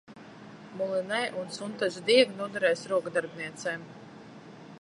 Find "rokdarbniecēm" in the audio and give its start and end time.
2.95-3.89